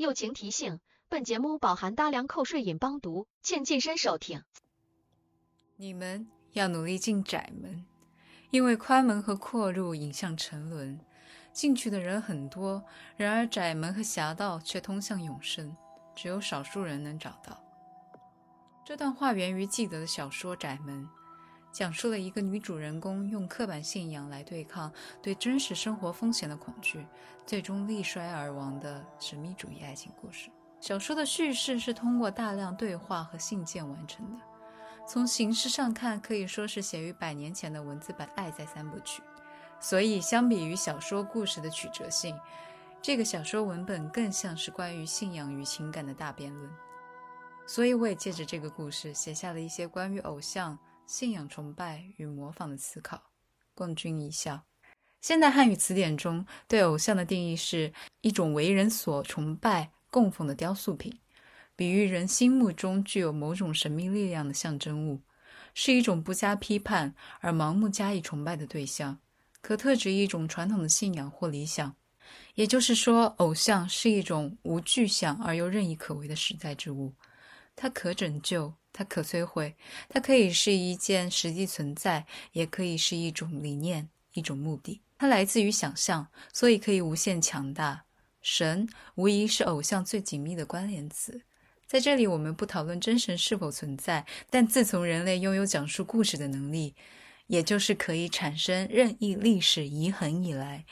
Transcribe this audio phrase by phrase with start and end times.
[0.00, 0.80] 友情提醒：
[1.10, 4.42] 本节目饱含大量口水音帮读，请谨慎收听。
[5.76, 7.84] 你们要努力进窄门，
[8.50, 10.98] 因为宽门和阔路引向沉沦，
[11.52, 12.82] 进去的人很多，
[13.18, 15.76] 然而窄门和狭道却通向永生，
[16.16, 17.62] 只有少数人能找到。
[18.82, 21.04] 这段话源于纪德的小说《窄门》。
[21.72, 24.92] 讲述了一个女主人公用刻板信仰来对抗
[25.22, 27.06] 对真实生活风险的恐惧，
[27.46, 30.50] 最终力衰而亡的神秘主义爱情故事。
[30.80, 34.38] 小说的叙事是通过大量对话和信件完成的，
[35.06, 39.22] 从形式上看，可以说是写于百年前的文字版《爱在三部曲》。
[39.78, 42.38] 所以，相比于小说故事的曲折性，
[43.00, 46.70] 这个小说文本更像是关于信仰与情感的大辩论。
[47.66, 50.76] 所以，我也借着这个故事写下了一些关于偶像。
[51.10, 53.20] 信仰崇拜与模仿的思考，
[53.74, 54.64] 共君一笑。
[55.20, 61.12] 现代汉语词典中对偶像的定义是一种为人所崇拜、供奉的雕塑品，
[61.74, 65.20] 比喻人心目中具有某种神秘力量的象征物，
[65.74, 69.18] 是一种不加批判而盲目加以崇拜的对象，
[69.60, 71.92] 可特指一种传统的信仰或理想。
[72.54, 77.12] 也就是说，偶像是一种无具象而又任意可为的实在之物，
[77.74, 78.72] 它可拯救。
[78.92, 79.74] 它可摧毁，
[80.08, 85.00] 它可以是一件实际存在，也可以是一种理念、一种目的。
[85.18, 88.04] 它来自于想象，所以可以无限强大。
[88.40, 91.42] 神无疑是偶像最紧密的关联词。
[91.86, 96.94] 在这里，我们不讨论真神是否存在，但自从人类拥有讲述故事的能力，
[97.48, 100.84] 也就是可以产生任意历史遗痕以来，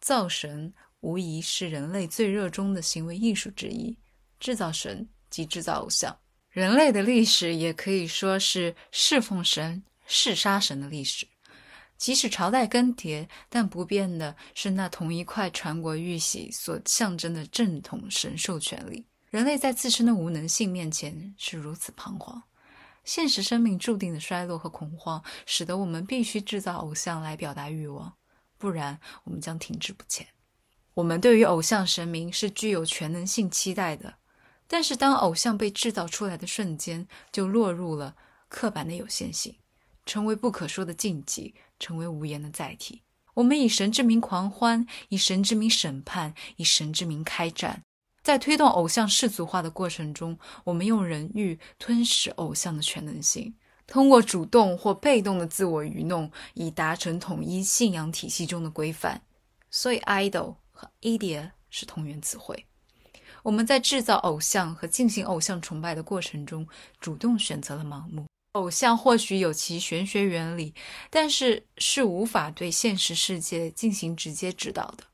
[0.00, 3.94] 造神无疑是人类最热衷的行为艺术之一。
[4.40, 6.16] 制造神即制造偶像。
[6.54, 11.26] 人类的历史也可以说是侍奉神、弑杀神的历史。
[11.96, 19.04] 即使朝代更迭，但不变的是那同一块传国玉玺所象征的正统神授权力。
[19.30, 22.40] 人类在自身的无能性面前是如此彷徨。
[23.02, 28.14] 现实生命注定的衰落和恐慌，使得我们必须制造偶像来表达欲望，
[28.58, 30.24] 不然我们将停滞不前。
[30.94, 34.14] 我们对于偶像神明是具有全能性期待的。
[34.76, 38.16] 但是，当偶像被制造出来的瞬间，就落入了
[38.48, 39.54] 刻板的有限性，
[40.04, 43.02] 成为不可说的禁忌，成为无言的载体。
[43.34, 47.84] 我们以神之名狂欢，以神之名审判，以神之名开战。
[48.24, 53.54] 在推动偶像世俗化的过程中，我们用人欲吞噬偶像的全能性，
[53.86, 59.22] 通过主动或被动的自我愚弄，以达成统一信仰体系中的规范。
[59.70, 62.66] 所以，idol 和 idea 是同源词汇。
[63.44, 66.66] 我们在制造偶像和进行偶像崇拜的过程中，
[66.98, 68.24] 主动选择了盲目。
[68.52, 70.72] 偶像或许有其玄学原理，
[71.10, 75.04] 但是是无法对现实世界进行直接指导的。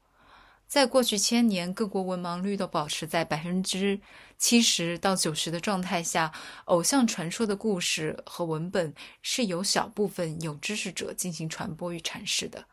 [0.68, 4.00] 在过去千年，各国文盲率都保持在百分之
[4.38, 6.30] 七十到九十的状态下，
[6.66, 12.66] 偶像传说的故事和文本是由小部分有知识者进行传播与阐释的，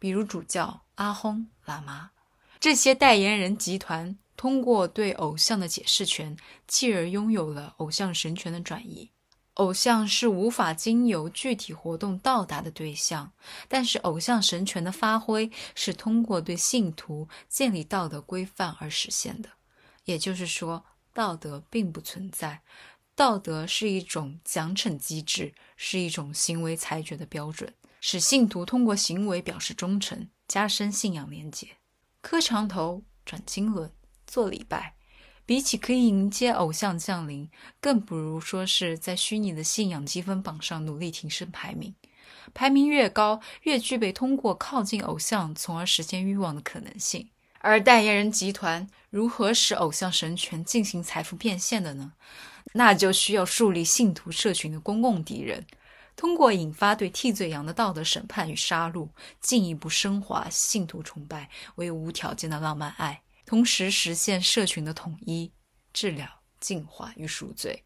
[0.00, 2.10] 比如主教、阿訇、喇嘛
[2.64, 4.16] 这些代言人集团。
[4.38, 6.34] 通过对偶像的解释权，
[6.66, 9.10] 继而拥有了偶像神权的转移。
[9.56, 13.30] 偶像是无法经由具体活动到达的对象，
[13.68, 19.50] 但是偶像神权的发挥是通过对信徒建立道德规范而实现的。
[20.06, 20.82] 也就是说，
[21.12, 22.62] 道德并不存在，
[23.14, 31.68] 道德是一种奖惩机制，是一种行为裁决的标准，使信徒通过行为表示忠诚，加深信仰连结。
[32.24, 33.90] 磕长头，转经轮。
[34.26, 34.94] 做礼拜，
[35.44, 37.50] 比起可以迎接偶像降临，
[37.82, 41.94] 更不如说是在虚拟的信仰积分榜上努力提升排名。
[42.54, 47.28] 排名越高，越具备通过靠近偶像从而实现欲望的可能性。
[47.58, 52.14] 而代言人集团如何使偶像神权进行财富变现的呢？
[52.72, 55.66] 那就需要树立信徒社群的公共敌人，
[56.16, 59.08] 通过引发对替罪羊的道德审判与杀戮，
[59.40, 63.22] 进一步升华信徒崇拜为无条件的浪漫爱。
[63.44, 65.52] 同时实现社群的统一、
[65.92, 66.26] 治疗、
[66.60, 67.84] 净化与赎罪，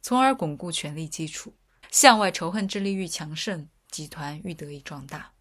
[0.00, 1.54] 从而巩固权力基础。
[1.90, 5.32] 向外仇恨之力愈强盛，集团愈得以壮大。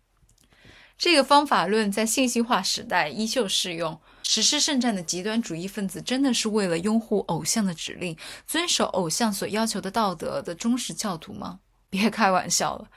[0.98, 4.00] 这个方法论在信息化时代依旧适用。
[4.24, 11.60] 实施圣战的极端主义分子真的是为了拥护偶像的指令、遵守偶像所要求的道德的忠实教徒吗？
[11.92, 12.90] 别开玩笑了，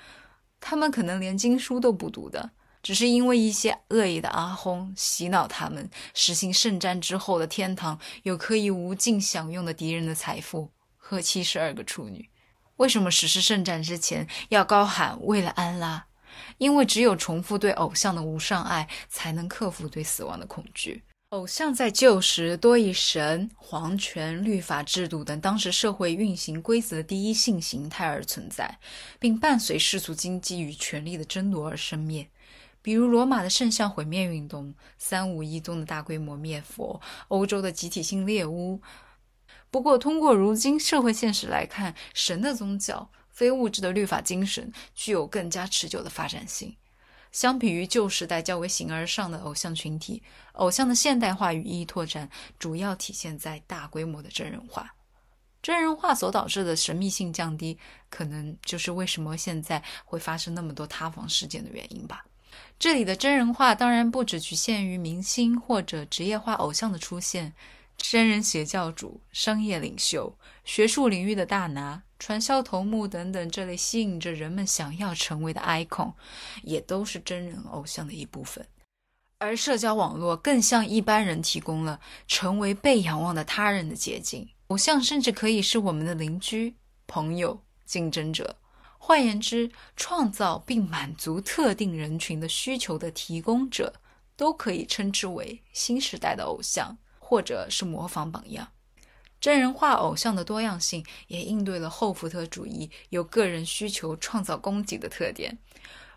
[0.59, 2.53] 他们可能连经书都不读的。
[2.83, 12.29] 只是因为一些恶意的阿訇洗脑他们，实行圣战之后的天堂有可以无尽享用的敌人的财富和七十二个处女。
[12.77, 16.07] 为什么实施圣战之前要高喊为了安拉？
[16.59, 21.03] 因为只有重复对偶像的无上爱，才能克服对死亡的恐惧。
[21.35, 28.79] 偶像在旧时多以神、皇权、律法制度等当时社会运行规则的第一性形态而存在，
[29.19, 32.29] 并伴随世俗经济与权力的争夺而生灭。
[32.81, 38.81] 比如罗马的圣像毁灭运动、三五一宗的大规模灭佛、欧洲的集体性猎巫。
[39.73, 46.77] 不过，通过如今社会现实来看，神的宗教、非物质的律法精神具有更加持久的发展性。
[47.35, 50.23] 相比于旧时代较为形而上的偶像群体，
[50.53, 54.95] 偶像的现代化与意义拓展主要体现在大规模的真人化。
[55.61, 57.77] 真人化所导致的神秘性降低，
[58.09, 62.25] 可能就是为什么现在会发生那么多塌房事件的原因吧。
[62.79, 67.53] 这里的真人化当然不只局限于明星或者职业化偶像的出现。
[68.07, 76.13] 真人邪教主、商业领袖、学术领域的大拿、传销头目等等，这类吸引着人们想要成为的 icon，
[76.63, 78.65] 也都是真人偶像的一部分。
[79.39, 81.99] 而社交网络更向一般人提供了
[82.29, 84.49] 成为被仰望的他人的捷径。
[84.69, 86.77] 偶像甚至可以是我们的邻居、
[87.07, 88.57] 朋友、竞争者。
[88.99, 93.95] 换言之，创造并满足特定人群的需求的提供者，
[94.37, 96.97] 都可以称之为新时代的偶像。
[97.35, 98.69] 或者是模仿榜样，
[99.41, 105.59] 真人化偶像的多样性也应对了后福特主义由个人需求创造供给的特点。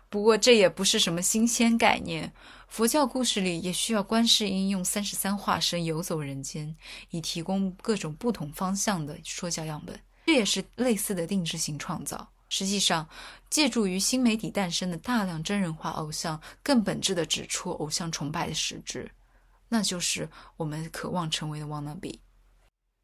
[0.08, 2.32] 不过这也不是什么新鲜概念，
[2.68, 6.72] 佛教故事里也需要观世音用三十三化身游走人间，
[7.10, 9.98] 以提供各种不同方向的说教样本。
[10.26, 12.30] 这也是类似的定制型创造。
[12.48, 13.08] 实际上，
[13.50, 19.10] 借助于新媒体诞生的大量真人化偶像，更本质地指出偶像崇拜的实质。
[19.68, 22.18] 那就是我们渴望成为的 wanna be。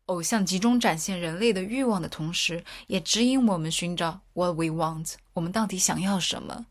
[0.07, 5.15] 偶像集中展现人类的欲望的同时，也指引我们寻找 what we want。
[5.33, 6.67] 我们到底想要什么？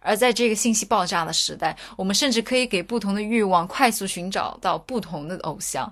[0.00, 5.90] 而在这个信息爆炸的时代，我们甚至可以给不同的欲望快速寻找到不同的偶像。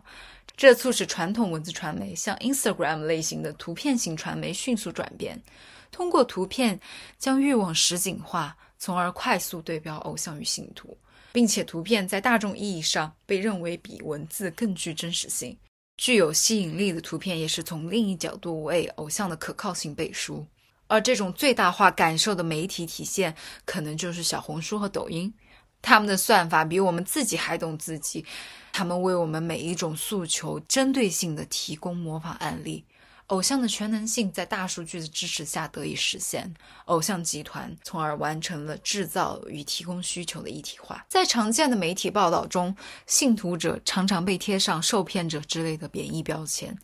[0.55, 5.43] 这促使传统文字传媒向 Instagram 类型的图片型传媒迅速转变，
[5.91, 6.79] 通过图片
[7.19, 10.95] 将欲望实景化，从而快速对标偶像与信徒。
[11.33, 15.57] 并且图片在大众意义上被认为比文字更具真实性，
[15.97, 20.47] 具有吸引力的图片也是从另一角度为偶像的可靠性背书。
[20.89, 23.35] 而这种最大化感受的媒体体现，
[23.65, 25.33] 可能就是小红书和抖音。
[25.81, 28.25] 他们的算法比我们自己还懂自己，
[28.73, 32.85] 他们为我们每一种诉求针对性的提供模仿案例。
[33.33, 36.53] 偶像的全能性在大数据的支持下得以实现，
[36.85, 41.03] 偶像集团从而完成了制造与提供需求的一体化。
[41.09, 42.77] 在常见的媒体报道中，
[43.07, 46.77] 信徒者常常被贴上受骗者之类的贬义标签，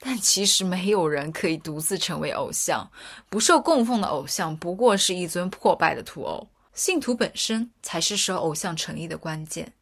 [0.00, 2.90] 但其实没有人可以独自成为偶像。
[3.30, 9.72] 不受供奉的偶像不过是一尊破败的土偶，信徒本身才是使偶像成立的关键。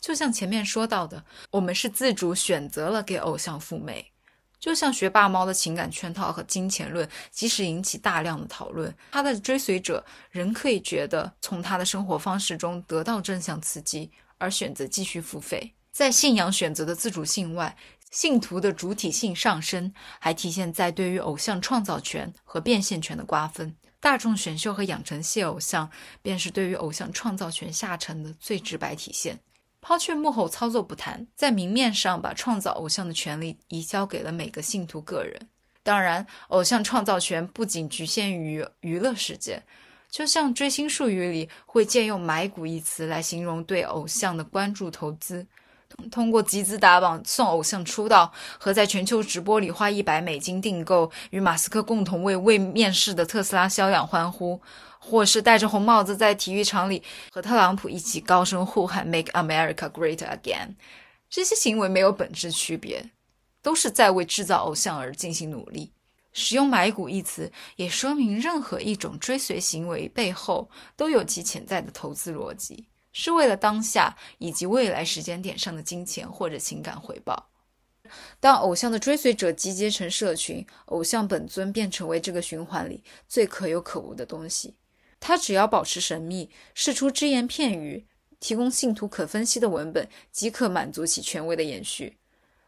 [0.00, 4.10] 就像前面说到的，我们是自主选择了给偶像赴美。
[4.64, 15.74] 就像学霸猫的情感圈套和金钱论，即使引起大量的讨论，他的追随者仍可以觉得从他的生活方式中得到正向刺激，而选择继续付费。
[15.92, 17.76] 在信仰选择的自主性外，
[18.10, 23.76] 信徒的主体性上升，还体现在对于偶像创造权和变现权的瓜分。
[24.00, 25.90] 大众选秀和养成系偶像，
[26.22, 29.38] 便是对于偶像创造权下沉的最直白体现。
[29.86, 35.48] 抛却幕后操作不谈，在明面上把创造偶像的权利移交给了每个信徒个人。
[35.82, 39.62] 当然，偶像创造权不仅局限于娱乐世界，
[40.08, 45.46] 就像追星术语里会借用“买股”一词来形容对偶像的关注投资。
[46.10, 54.62] 通过集资打榜送偶像出道，和在全球直播里花一百美金订购，与马斯克共同为未面世的特斯拉销量欢呼。
[55.06, 60.76] 或是戴着红帽子在体育场里和特朗普一起高声呼喊 “Make America Great Again”，
[61.28, 63.10] 这些行为没有本质区别，
[63.60, 65.92] 都是在为制造偶像而进行努力。
[66.32, 77.50] 使用“买股”一词，也说明任何一种追随行为背后都有其潜在的投资逻辑，是为了当下以及未来时间点上的金钱或者情感回报。
[78.40, 84.74] 当偶像的追随者集结成社群，偶像本尊便成为这个循环里最可有可无的东西。
[85.26, 88.04] 他只要保持神秘，释出只言片语，
[88.38, 92.18] 提供信徒可分析的文本，即可满足其权威的延续。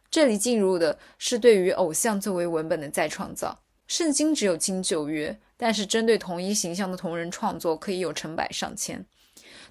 [0.09, 3.61] 这里进入的是对于偶像作为文本的再创造。
[3.85, 9.05] 圣经只有经九约，但是针对同一形象的同人创作可以有成百上千。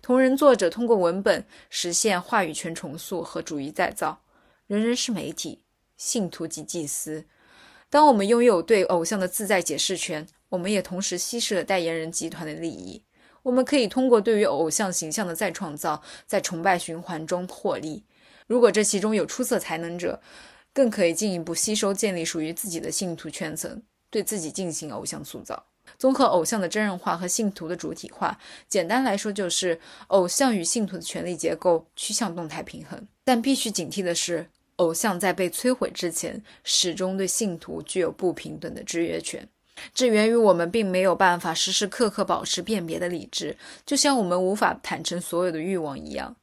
[0.00, 4.20] 同人作者通过文本实现话语权重塑和主义再造。
[4.68, 5.64] 人人是媒体，
[5.96, 7.24] 信徒及祭司。
[7.90, 10.28] 当我们拥有对偶像的自在解释权。
[10.48, 13.02] 我们也同时稀释了代言人集团的利益。
[13.42, 18.04] 我们可以通过对于偶像形象的再创造，在崇拜循环中获利。
[18.46, 20.20] 如果这其中有出色才能者，
[20.72, 25.66] 更可以进一步吸收建立属于自己的信徒圈层，对自己进行偶像塑造。
[25.96, 28.36] 综合偶像的真人化和信徒的主体化，
[28.68, 33.06] 简单来说就是偶像与信徒的权力结构趋向动态平衡。
[33.22, 39.48] 但必须警惕的是，偶像在被摧毁之前，始终对信徒具有不平等的制约权。
[39.94, 46.36] 这源于我们并没有办法时时刻刻保持辨别的理智，就像我们无法坦诚所有的欲望一样。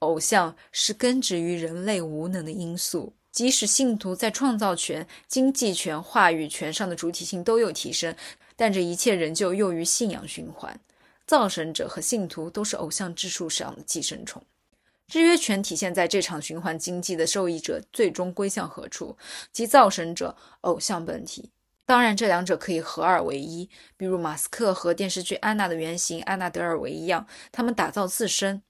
[0.00, 3.14] 偶像是根植于人类无能的因素。
[3.32, 8.16] 即使信徒在创造权、经济权、话语权上的主体性都有提升，
[8.56, 10.80] 但这一切仍旧囿于信仰循环。
[11.26, 14.42] 造神者和信徒都是偶像之树上的寄生虫。
[15.08, 19.16] 制约权体现在这场循环经济的受益者最终归向何处，
[19.52, 21.50] 即造神者、偶像本体。
[21.86, 28.62] 当然，这两者可以合二为一，比如马斯克和电视剧《安娜》的原型安娜德尔维一样，他们打造自身。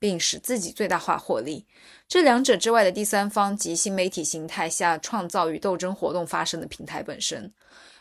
[0.00, 1.66] 并使自己最大化获利。
[2.08, 7.52] 这两者之外的第三方及新媒体形态下创造与斗争活动发生的平台本身，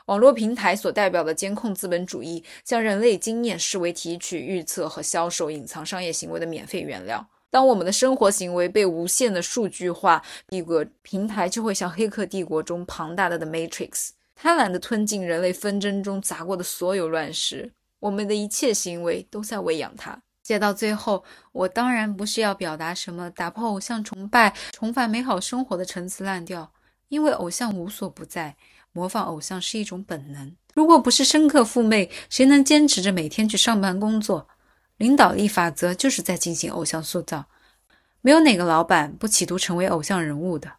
[0.06, 7.30] 网络平台所代表的监控资本主义，将人类经验视为提取、预测和销售隐藏商业行为的免费原料。
[7.52, 14.12] 当我们的生活行为被无限的数据化，帝国平台就会像《黑客帝国》中庞大的的 Matrix，
[14.42, 17.74] 贪婪地吞进人类纷争中砸过的所有乱石。
[18.00, 20.18] 我们的一切行为都在喂养它。
[20.44, 26.72] 写到最后，我当然不是要表达什么打破偶像崇拜、重返美好生活的陈词滥调，
[27.10, 28.56] 因为偶像无所不在，
[28.94, 30.56] 模仿偶像是一种本能。
[30.74, 34.48] 如果不是深刻父媚，谁能坚持着每天去上班工作？
[34.96, 37.44] 领导力法则就是在进行偶像塑造，
[38.22, 40.72] 没有哪个老板不企图成为偶像人物的。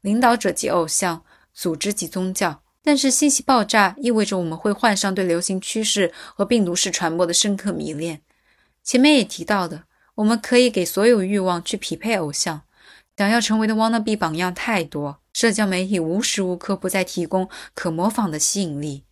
[0.00, 2.62] 领导者即偶像，组织即宗教。
[2.86, 8.20] 但是信息爆炸意味着我们会患上对流行趋势和病毒式传播的深刻迷恋。
[8.82, 9.84] 前面也提到的，
[10.16, 12.60] 我们可以给所有欲望去匹配偶像，
[13.16, 19.04] 想要成为的 wanna be 榜样太多，社交媒体无时无刻不在提供可模仿的吸引力，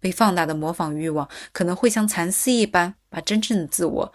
[0.00, 4.12] 被放大的模仿欲望可能会像蚕丝一般，把真正的自我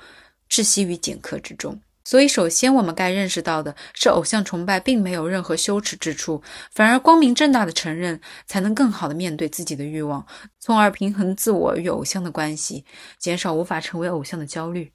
[0.50, 1.80] 窒息于茧壳之中。
[2.06, 10.26] 所以，首先我们该认识到的是，偶像崇拜并没有任何羞耻之处，反而光明正大的承认，才能更好的面对自己的欲望，
[10.60, 12.86] 从而平衡自我与偶像的关系，
[13.18, 14.92] 减少无法成为偶像的焦虑。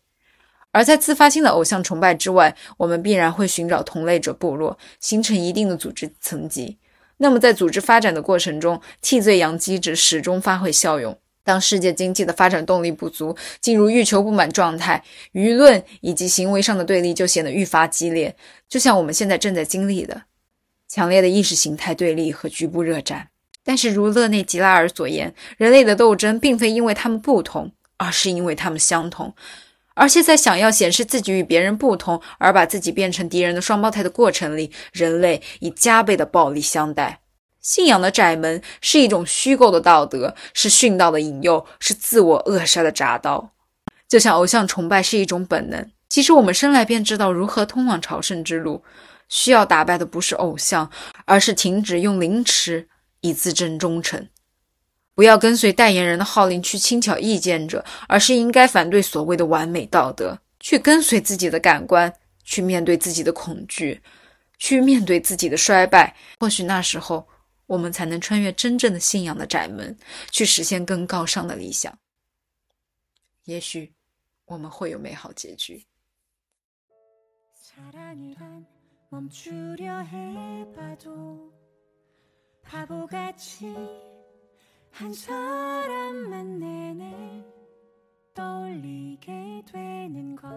[0.70, 6.78] 而在自发性的偶像崇拜之外，我们必然会寻找同类者部落，形成一定的组织层级。
[7.16, 11.18] 那么，在组织发展的过程中，替罪羊机制始终发挥效用。
[11.50, 15.02] 当世界经济的发展动力不足，进入欲求不满状态，
[15.32, 18.36] 舆论以及行为上的对立就显得愈发激烈。
[18.68, 20.22] 就像我们现在正在经历的
[20.86, 23.30] 强烈的意识形态对立和局部热战。
[23.64, 29.34] 但是，如勒内·吉拉尔所言，人类的斗争并非因为他们不同，而是因为他们相同。
[29.94, 37.19] 而且在想要显示自己与别人不同而把自己变成敌人的双胞胎的过程里，人类以加倍的暴力相待。
[37.60, 43.52] 信仰的窄门是一种虚构的道德，是殉道的引诱，是自我扼杀的铡刀。
[44.08, 48.82] 就像偶像崇拜是一种本能，其实我们生来便知道如何通往朝圣之路。
[49.28, 50.90] 需要打败的不是偶像，
[51.24, 52.88] 而是停止用凌迟
[53.20, 54.26] 以自证忠诚。
[55.14, 62.12] 不要跟随代言人的号令去轻巧意见者，而是应该反对所谓的完美道德，去跟随自己的感官，
[62.42, 64.00] 去面对自己的恐惧，
[64.58, 66.16] 去面对自己的衰败。
[66.40, 67.28] 或许那时候，
[67.69, 69.97] 我们才能穿越真正的信仰的窄门，
[70.31, 71.97] 去实现更高尚的理想。
[73.45, 73.93] 也许，
[74.45, 75.85] 我们会有美好结局。
[84.97, 87.43] 한 사람만 내내
[88.33, 90.47] 떠올리게 되는 것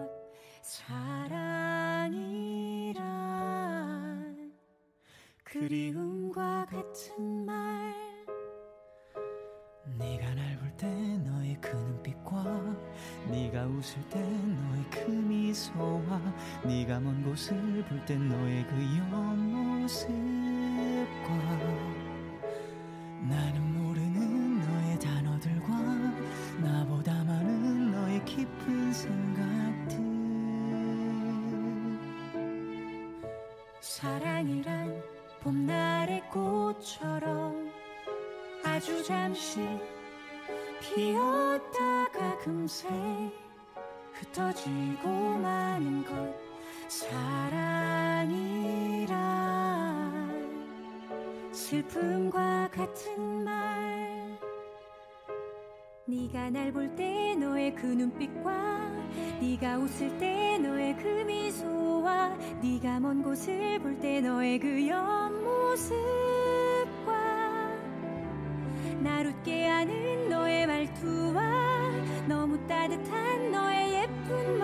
[16.64, 19.94] 네가 먼 곳을 볼때 너의 그 옆모습과
[23.28, 23.74] 나는
[28.24, 29.98] 깊은 생각들
[33.80, 35.02] 사랑이란
[35.40, 37.70] 봄날의 꽃처럼
[38.64, 39.60] 아주 잠시
[40.80, 42.88] 피었다가 금세
[44.12, 46.43] 흩어지고 마는 것
[46.88, 48.34] 사랑이라
[51.52, 53.54] 슬픔과 같은 말.
[56.06, 58.92] 네가 날 볼 때 너의 그 눈빛과
[59.40, 65.94] 네가 웃을 때 너의 그 미소와 네가 먼 곳을 볼 때 너의 그 옆모습과
[69.00, 71.42] 날 웃게 하는 너의 말투와
[72.28, 74.63] 너무 따뜻한 너의 예쁜 말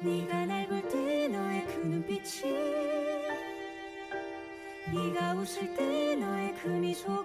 [0.00, 2.52] 네가 날 볼 때 너의 그 눈빛이
[4.94, 7.17] 네가 웃을 때 너의 그 미소.